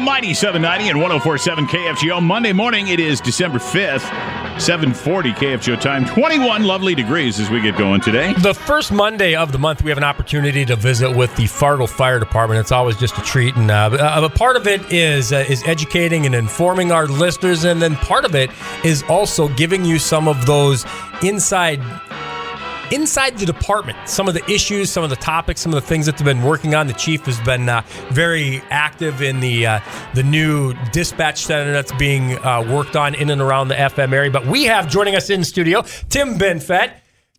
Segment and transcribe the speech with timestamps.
[0.00, 2.22] Mighty 790 and 1047 KFGO.
[2.22, 4.00] Monday morning, it is December 5th,
[4.60, 6.04] 740 KFGO time.
[6.06, 8.32] 21 lovely degrees as we get going today.
[8.34, 11.86] The first Monday of the month, we have an opportunity to visit with the Fargo
[11.86, 12.60] Fire Department.
[12.60, 16.26] It's always just a treat, and uh, a part of it is uh, is educating
[16.26, 18.50] and informing our listeners, and then part of it
[18.84, 20.86] is also giving you some of those
[21.22, 21.80] inside
[22.92, 26.06] inside the department, some of the issues, some of the topics, some of the things
[26.06, 26.86] that they've been working on.
[26.86, 29.80] The chief has been uh, very active in the uh,
[30.14, 34.30] the new dispatch center that's being uh, worked on in and around the FM area.
[34.30, 36.92] But we have joining us in studio Tim Benfett.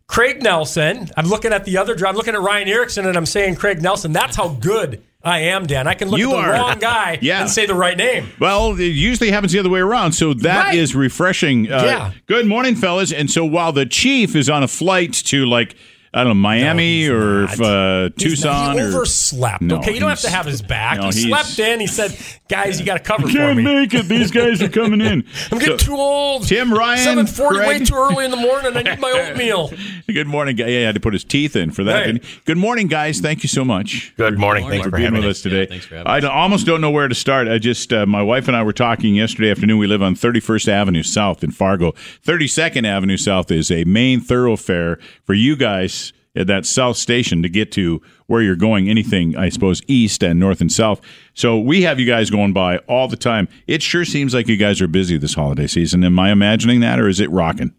[0.06, 1.10] Craig Nelson.
[1.16, 1.96] I'm looking at the other.
[1.96, 2.12] drive.
[2.12, 4.12] I'm looking at Ryan Erickson, and I'm saying Craig Nelson.
[4.12, 5.88] That's how good I am, Dan.
[5.88, 6.52] I can look You at the are.
[6.52, 7.42] wrong guy Yeah.
[7.42, 8.28] and say the right name.
[8.40, 11.02] Well, it usually happens the other way around, so that is Right.
[11.04, 11.72] refreshing.
[11.72, 12.12] Uh, Yeah.
[12.28, 13.12] Good morning, fellas.
[13.14, 15.76] And so while the chief is on a flight to like
[16.14, 17.60] I don't know Miami he's or not.
[17.62, 19.62] uh, Tucson he overslept.
[19.64, 20.98] No, okay, you don't have to have his back.
[21.00, 21.80] no, he slept in.
[21.80, 22.16] He said,
[22.48, 24.06] "Guys, you got to cover for me." can't make it.
[24.08, 25.24] These guys are coming in.
[25.52, 26.48] I'm getting So- too old.
[26.48, 28.78] Tim, Ryan, seven forty, way too early in the morning.
[28.78, 29.72] I need my oatmeal.
[30.08, 30.66] Good morning, guy.
[30.66, 32.06] Yeah, he had to put his teeth in for that.
[32.06, 32.24] Right.
[32.46, 33.20] Good morning, guys.
[33.20, 34.14] Thank you so much.
[34.16, 34.70] Good morning.
[34.70, 35.38] Thanks for for being with us.
[35.38, 35.62] us today.
[35.62, 36.26] Yeah, thanks for having I us.
[36.26, 37.48] almost don't know where to start.
[37.48, 39.80] I just uh, my wife and I were talking yesterday afternoon.
[39.80, 41.94] We live on 31st Avenue South in Fargo.
[42.24, 46.03] 32nd Avenue South is a main thoroughfare for you guys
[46.36, 48.90] at that south station to get to where you're going.
[48.90, 51.02] Anything, I suppose, east and north and south.
[51.34, 53.48] So we have you guys going by all the time.
[53.68, 56.04] It sure seems like you guys are busy this holiday season.
[56.04, 57.74] Am I imagining that, or is it rocking?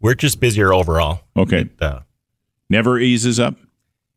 [0.00, 1.20] We're just busier overall.
[1.36, 1.62] Okay.
[1.62, 2.00] It, uh,
[2.70, 3.56] Never eases up.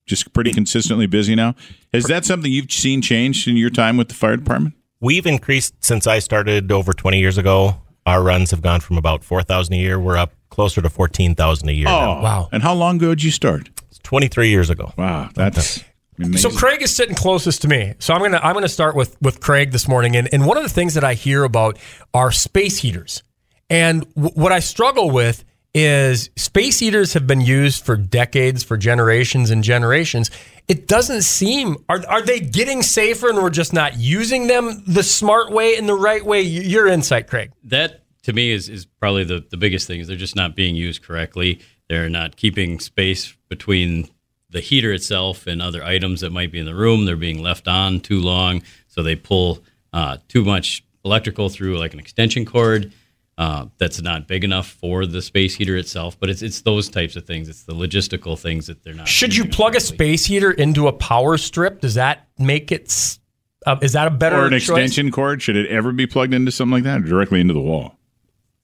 [0.06, 1.53] Just pretty consistently busy now.
[1.92, 4.73] Is that something you've seen change in your time with the fire department?
[5.00, 7.81] we've increased since I started over 20 years ago.
[8.06, 10.00] Our runs have gone from about 4,000 a year.
[10.00, 11.86] We're up closer to 14,000 a year.
[11.86, 12.17] now.
[12.17, 12.50] Oh, wow.
[12.52, 13.69] And how long ago did you start?
[13.91, 14.91] It's 23 years ago.
[14.97, 15.83] Wow, that's
[16.17, 16.50] amazing.
[16.52, 17.94] So Craig is sitting closest to me.
[18.00, 20.16] So I'm gonna I'm gonna start with with Craig this morning.
[20.16, 21.78] And and one of the things that I hear about
[22.11, 23.22] are space heaters.
[23.69, 25.44] And w- what I struggle with
[25.75, 30.31] is space heaters have been used for decades, for generations and generations.
[30.68, 35.03] It doesn't seem are are they getting safer and we're just not using them the
[35.03, 36.41] smart way and the right way?
[36.41, 37.51] Your insight, Craig.
[37.66, 40.75] that to me is, is probably the, the biggest thing is they're just not being
[40.75, 44.09] used correctly they're not keeping space between
[44.49, 47.69] the heater itself and other items that might be in the room they're being left
[47.69, 52.91] on too long so they pull uh, too much electrical through like an extension cord
[53.38, 57.15] uh, that's not big enough for the space heater itself but it's it's those types
[57.15, 60.25] of things it's the logistical things that they're not Should you using plug a space
[60.25, 61.79] heater into a power strip?
[61.79, 63.17] Does that make it?
[63.65, 64.69] Uh, is that a better or an choice?
[64.69, 65.41] extension cord?
[65.41, 67.97] Should it ever be plugged into something like that, or directly into the wall?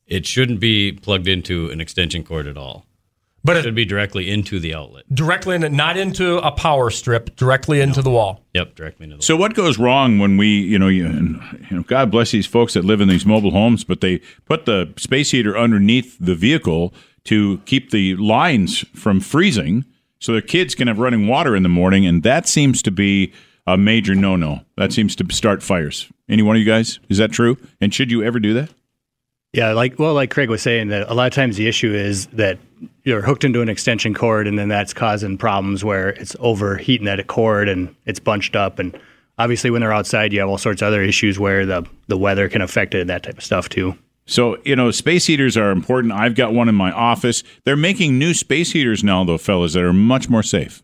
[0.08, 2.86] It shouldn't be plugged into an extension cord at all
[3.44, 6.90] But it it, should be directly into the outlet directly in, not into a power
[6.90, 8.42] strip, directly into the wall.
[8.54, 11.78] Yep, directly into the So what goes wrong when we, you know, you, and, you
[11.78, 14.94] know, God bless these folks that live in these mobile homes, but they put the
[14.98, 16.94] space heater underneath the vehicle
[17.26, 19.86] to keep the lines from freezing,
[20.20, 23.34] so their kids can have running water in the morning, and that seems to be
[23.66, 24.62] a major no-no.
[24.78, 26.10] That seems to start fires.
[26.28, 27.00] Any one of you guys?
[27.10, 27.58] Is that true?
[27.80, 28.70] And should you ever do that?
[29.54, 32.26] Yeah, like well, like Craig was saying, that a lot of times the issue is
[32.28, 32.58] that
[33.04, 37.26] you're hooked into an extension cord, and then that's causing problems where it's overheating that
[37.28, 38.80] cord and it's bunched up.
[38.80, 39.00] And
[39.38, 42.50] obviously, when they're outside, you have all sorts of other issues where the the weather
[42.50, 43.96] can affect it and that type of stuff too.
[44.26, 46.14] So, you know, space heaters are important.
[46.14, 47.44] I've got one in my office.
[47.66, 50.82] They're making new space heaters now, though, fellas, that are much more safe.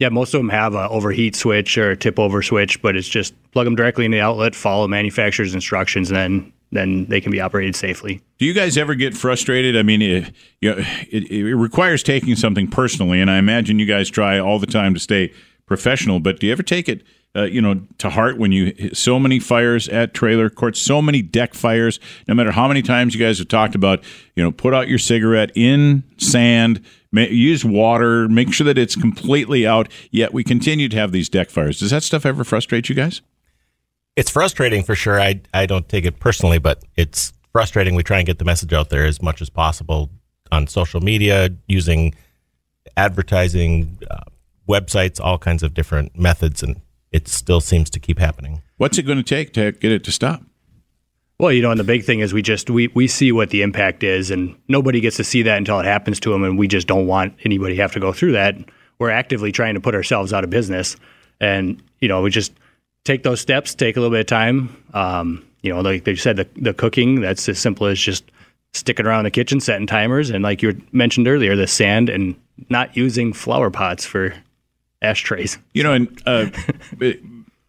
[0.00, 3.08] Yeah, most of them have a overheat switch or a tip over switch, but it's
[3.08, 7.32] just plug them directly in the outlet, follow manufacturer's instructions, and then then they can
[7.32, 8.20] be operated safely.
[8.38, 9.76] Do you guys ever get frustrated?
[9.76, 13.86] I mean, it, you know, it, it requires taking something personally, and I imagine you
[13.86, 15.32] guys try all the time to stay
[15.66, 16.20] professional.
[16.20, 17.02] But do you ever take it,
[17.34, 21.22] uh, you know, to heart when you so many fires at trailer courts, so many
[21.22, 22.00] deck fires?
[22.26, 24.02] No matter how many times you guys have talked about,
[24.36, 29.66] you know, put out your cigarette in sand, use water, make sure that it's completely
[29.66, 29.90] out.
[30.10, 31.78] Yet we continue to have these deck fires.
[31.78, 33.22] Does that stuff ever frustrate you guys?
[34.18, 35.20] It's frustrating for sure.
[35.20, 37.94] I, I don't take it personally, but it's frustrating.
[37.94, 40.10] We try and get the message out there as much as possible
[40.50, 42.16] on social media, using
[42.96, 44.24] advertising, uh,
[44.68, 46.80] websites, all kinds of different methods, and
[47.12, 48.60] it still seems to keep happening.
[48.76, 50.42] What's it going to take to get it to stop?
[51.38, 53.62] Well, you know, and the big thing is we just we we see what the
[53.62, 56.66] impact is, and nobody gets to see that until it happens to them, and we
[56.66, 58.56] just don't want anybody to have to go through that.
[58.98, 60.96] We're actively trying to put ourselves out of business,
[61.40, 62.50] and you know, we just
[63.08, 64.76] take those steps, take a little bit of time.
[64.92, 68.24] Um, you know, like they said, the the cooking that's as simple as just
[68.74, 72.36] sticking around the kitchen, setting timers, and like you mentioned earlier, the sand and
[72.68, 74.34] not using flower pots for
[75.02, 75.58] ashtrays.
[75.72, 76.50] You know, and uh,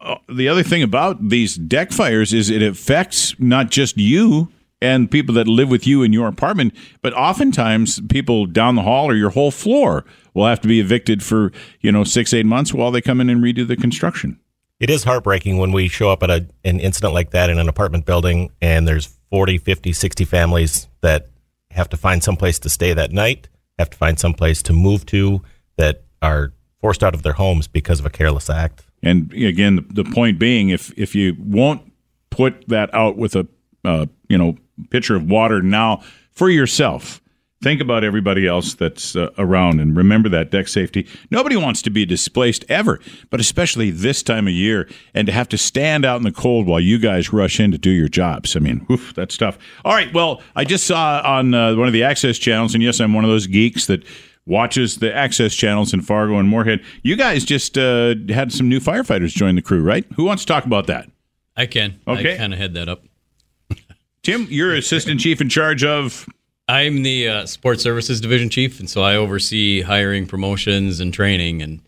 [0.01, 4.51] uh, the other thing about these deck fires is it affects not just you
[4.81, 9.09] and people that live with you in your apartment, but oftentimes people down the hall
[9.09, 12.73] or your whole floor will have to be evicted for you know six eight months
[12.73, 14.37] while they come in and redo the construction.
[14.79, 17.67] It is heartbreaking when we show up at a, an incident like that in an
[17.67, 21.27] apartment building and there's 40, 50, 60 families that
[21.71, 25.41] have to find someplace to stay that night, have to find someplace to move to
[25.77, 28.85] that are forced out of their homes because of a careless act.
[29.03, 31.91] And again, the, the point being, if if you won't
[32.29, 33.47] put that out with a
[33.85, 34.57] uh, you know
[34.89, 37.21] pitcher of water now for yourself,
[37.61, 41.07] think about everybody else that's uh, around and remember that deck safety.
[41.29, 45.49] Nobody wants to be displaced ever, but especially this time of year and to have
[45.49, 48.55] to stand out in the cold while you guys rush in to do your jobs.
[48.55, 49.57] I mean, oof, that's tough.
[49.83, 52.99] All right, well, I just saw on uh, one of the access channels, and yes,
[52.99, 54.03] I'm one of those geeks that
[54.45, 56.81] watches the access channels in Fargo and Moorhead.
[57.03, 60.05] You guys just uh, had some new firefighters join the crew, right?
[60.15, 61.09] Who wants to talk about that?
[61.55, 61.99] I can.
[62.07, 62.35] Okay.
[62.35, 63.03] I kind of head that up.
[64.23, 66.25] Tim, you're assistant chief in charge of.
[66.69, 71.63] I'm the uh, support services division chief, and so I oversee hiring, promotions, and training.
[71.63, 71.81] And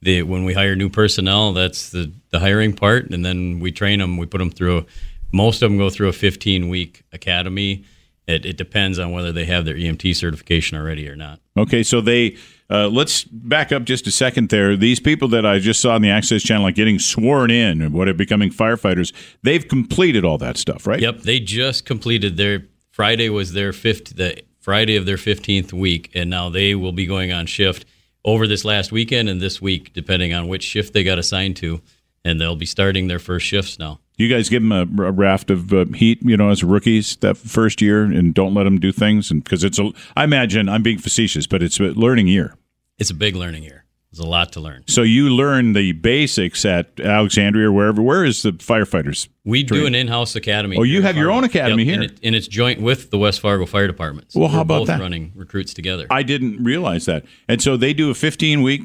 [0.00, 3.98] the when we hire new personnel, that's the the hiring part, and then we train
[3.98, 4.16] them.
[4.16, 4.86] We put them through.
[5.32, 7.84] Most of them go through a 15 week academy.
[8.28, 11.40] It, it depends on whether they have their EMT certification already or not.
[11.56, 12.36] Okay, so they.
[12.70, 14.76] Uh, let's back up just a second there.
[14.76, 17.94] These people that I just saw on the Access Channel, like getting sworn in and
[17.94, 19.12] what are becoming firefighters,
[19.42, 21.00] they've completed all that stuff, right?
[21.00, 22.66] Yep, they just completed their
[22.98, 27.06] Friday was their fifth the Friday of their 15th week, and now they will be
[27.06, 27.84] going on shift
[28.24, 31.80] over this last weekend and this week, depending on which shift they got assigned to,
[32.24, 34.00] and they'll be starting their first shifts now.
[34.16, 37.36] You guys give them a, a raft of uh, heat, you know, as rookies that
[37.36, 39.92] first year, and don't let them do things, and because it's a.
[40.16, 42.56] I imagine I'm being facetious, but it's a learning year.
[42.98, 43.84] It's a big learning year.
[44.10, 44.84] There's a lot to learn.
[44.88, 48.00] So you learn the basics at Alexandria wherever.
[48.00, 49.28] Where is the firefighters?
[49.44, 50.76] We do an in-house academy.
[50.78, 52.02] Oh, you have your own academy Yep, here.
[52.02, 54.32] and, it, and it's joint with the West Fargo Fire Department.
[54.32, 55.00] So Well, how we're about both that?
[55.00, 56.06] running recruits together.
[56.10, 57.26] I didn't realize that.
[57.48, 58.82] And so they do a 15 week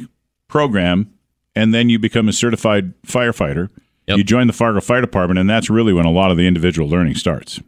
[0.50, 1.14] program,
[1.56, 3.70] and then you become a certified firefighter.
[4.08, 4.18] Yep.
[4.18, 6.90] You join the Fargo Fire Department, and that's really when a lot of the individual
[6.90, 7.62] learning starts.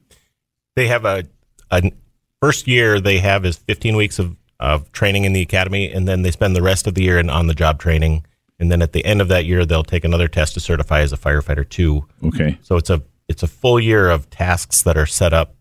[0.75, 1.23] They have a,
[1.71, 1.93] a
[2.41, 6.21] first year they have is 15 weeks of, of training in the academy, and then
[6.21, 8.25] they spend the rest of the year in on the job training.
[8.59, 11.11] And then at the end of that year, they'll take another test to certify as
[11.11, 12.05] a firefighter too.
[12.23, 12.57] Okay.
[12.61, 15.55] So it's a it's a full year of tasks that are set up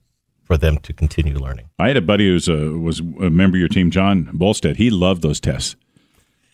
[0.45, 1.71] for them to continue learning.
[1.79, 4.77] I had a buddy who was a, was a member of your team, John Bolstead.
[4.77, 5.77] He loved those tests.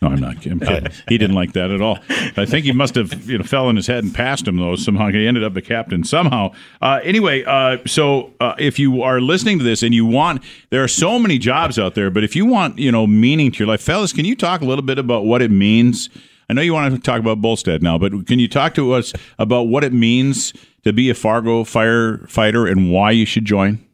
[0.02, 0.60] No, I'm not kidding.
[1.08, 1.98] He didn't like that at all.
[2.08, 4.76] I think he must have you know fell on his head and passed him though.
[4.76, 6.52] Somehow he ended up a captain somehow.
[6.80, 10.82] Uh, anyway, uh, so uh, if you are listening to this and you want, there
[10.82, 13.68] are so many jobs out there, but if you want you know meaning to your
[13.68, 16.08] life, fellas, can you talk a little bit about what it means?
[16.48, 19.12] I know you want to talk about Bolstead now, but can you talk to us
[19.38, 23.84] about what it means to be a Fargo firefighter and why you should join?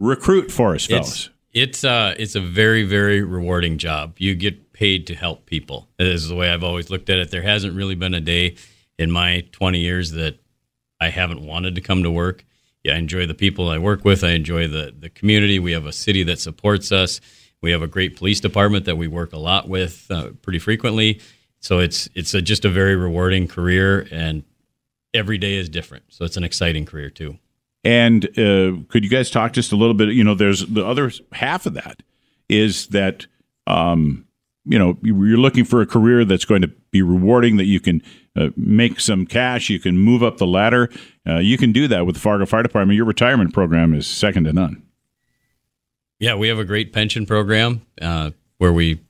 [0.00, 1.08] Recruit for us, fellas.
[1.08, 4.14] It's it's uh it's a very very rewarding job.
[4.18, 5.88] You get paid to help people.
[5.98, 7.30] That is the way I've always looked at it.
[7.30, 8.56] There hasn't really been a day
[8.98, 10.38] in my 20 years that
[11.00, 12.44] I haven't wanted to come to work.
[12.84, 14.24] Yeah, I enjoy the people I work with.
[14.24, 15.58] I enjoy the the community.
[15.58, 17.20] We have a city that supports us.
[17.62, 21.20] We have a great police department that we work a lot with uh, pretty frequently.
[21.60, 24.44] So it's it's a, just a very rewarding career, and
[25.12, 26.04] every day is different.
[26.08, 27.38] So it's an exciting career too.
[27.82, 30.10] And uh, could you guys talk just a little bit?
[30.10, 32.02] You know, there's the other half of that
[32.48, 33.26] is that
[33.66, 34.26] um,
[34.66, 37.80] you know you- you're looking for a career that's going to be rewarding, that you
[37.80, 38.02] can
[38.36, 40.90] uh, make some cash, you can move up the ladder.
[41.28, 42.96] Uh, you can do that with the Fargo Fire Department.
[42.96, 44.82] Your retirement program is second to none.
[46.18, 49.00] Yeah, we have a great pension program uh, where we,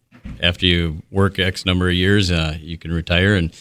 [0.43, 3.53] after you work X number of years, uh, you can retire and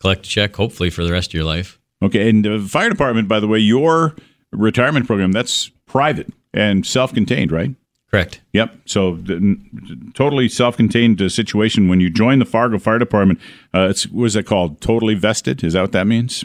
[0.00, 1.78] collect a check, hopefully for the rest of your life.
[2.02, 4.14] Okay, and the fire department, by the way, your
[4.52, 7.74] retirement program that's private and self-contained, right?
[8.10, 8.40] Correct.
[8.52, 8.74] Yep.
[8.86, 11.88] So the, n- totally self-contained uh, situation.
[11.88, 13.38] When you join the Fargo Fire Department,
[13.72, 14.80] uh, it's what is that called?
[14.80, 15.62] Totally vested.
[15.62, 16.44] Is that what that means?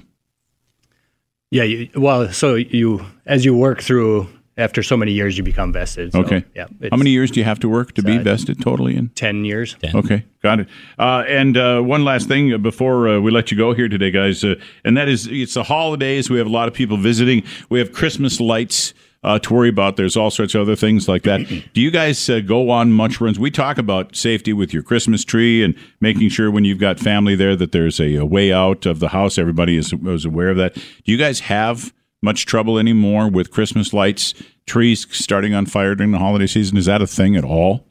[1.50, 1.64] Yeah.
[1.64, 6.14] You, well, so you as you work through after so many years, you become vested.
[6.14, 6.44] So, Okay.
[6.56, 6.68] Yeah.
[6.92, 9.10] How many years do you have to work to be uh, vested totally in?
[9.10, 9.76] Ten years.
[9.84, 10.68] Okay, got it.
[10.98, 14.44] Uh, and uh, one last thing before uh, we let you go here today, guys,
[14.44, 16.30] uh, and that is it's the holidays.
[16.30, 17.44] We have a lot of people visiting.
[17.70, 18.94] We have Christmas lights
[19.24, 19.98] uh, to worry about.
[19.98, 21.40] There's all sorts of other things like that.
[21.74, 23.38] Do you guys uh, go on much runs?
[23.40, 27.36] We talk about safety with your Christmas tree and making sure when you've got family
[27.36, 29.38] there that there's a, a way out of the house.
[29.38, 30.76] Everybody is, is aware of that.
[30.76, 31.92] Do you guys have
[32.26, 34.34] much trouble anymore with Christmas lights,
[34.66, 36.78] trees starting on fire during the holiday season?
[36.78, 37.86] Is that a thing at all?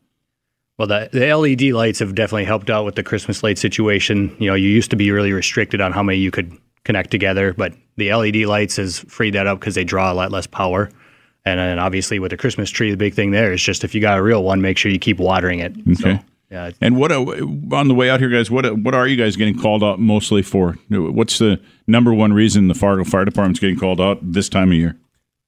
[0.77, 4.37] Well, the, the LED lights have definitely helped out with the Christmas light situation.
[4.39, 7.55] You know, you used to be really restricted on how many you could connect together,
[7.55, 10.91] but the LED lights has freed that up because they draw a lot less power.
[11.45, 14.01] And then obviously with the Christmas tree, the big thing there is just if you
[14.01, 15.77] got a real one, make sure you keep watering it.
[15.79, 15.95] Okay.
[15.95, 16.19] So,
[16.55, 17.21] yeah, And what uh,
[17.73, 18.49] on the way out here, guys?
[18.49, 20.79] What uh, what are you guys getting called out mostly for?
[20.89, 24.77] What's the number one reason the Fargo Fire Department's getting called out this time of
[24.77, 24.97] year?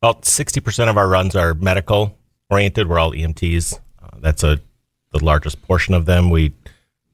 [0.03, 2.19] About 60% of our runs are medical
[2.51, 2.89] oriented.
[2.89, 3.79] We're all EMTs.
[4.03, 4.61] Uh, that's a
[5.13, 6.29] the largest portion of them.
[6.29, 6.53] We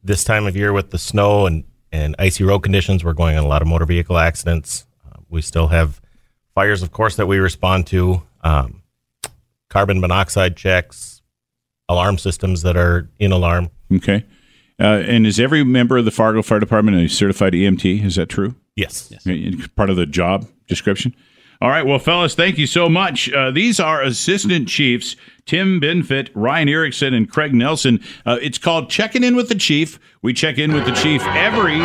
[0.02, 3.44] this time of year with the snow and and icy road conditions, we're going on
[3.44, 4.86] a lot of motor vehicle accidents.
[5.06, 6.00] Uh, we still have
[6.54, 8.22] fires, of course, that we respond to.
[8.42, 8.82] Um,
[9.68, 11.21] carbon monoxide checks,
[11.92, 13.70] alarm systems that are in alarm.
[13.94, 14.24] Okay.
[14.80, 18.04] Uh, and is every member of the Fargo Fire Department a certified EMT?
[18.04, 18.54] Is that true?
[18.74, 19.12] Yes.
[19.76, 21.14] Part of the job description?
[21.62, 23.32] All right, well, fellas, thank you so much.
[23.32, 25.14] Uh, these are assistant chiefs
[25.46, 28.00] Tim Benfit, Ryan Erickson, and Craig Nelson.
[28.26, 30.00] Uh, it's called Checking In with the Chief.
[30.22, 31.78] We check in with the chief every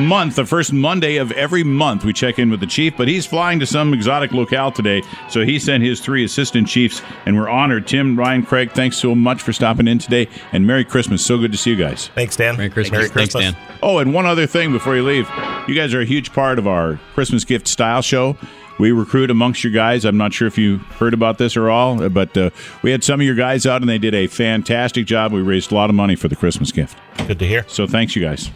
[0.00, 2.04] month, the first Monday of every month.
[2.04, 5.44] We check in with the chief, but he's flying to some exotic locale today, so
[5.44, 7.88] he sent his three assistant chiefs, and we're honored.
[7.88, 11.26] Tim, Ryan, Craig, thanks so much for stopping in today, and Merry Christmas.
[11.26, 12.06] So good to see you guys.
[12.14, 12.56] Thanks, Dan.
[12.56, 13.10] Merry Christmas.
[13.10, 13.56] Thanks, Dan.
[13.82, 15.28] Oh, and one other thing before you leave.
[15.66, 18.36] You guys are a huge part of our Christmas gift style show.
[18.78, 20.04] We recruit amongst your guys.
[20.04, 22.50] I'm not sure if you heard about this or all, but uh,
[22.82, 25.32] we had some of your guys out and they did a fantastic job.
[25.32, 26.96] We raised a lot of money for the Christmas gift.
[27.26, 27.64] Good to hear.
[27.68, 28.50] So thanks, you guys.